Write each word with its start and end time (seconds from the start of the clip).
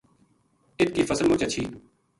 اِت 0.79 0.89
کی 0.95 1.03
فصل 1.09 1.25
مچ 1.31 1.41
ہچھی 1.45 1.63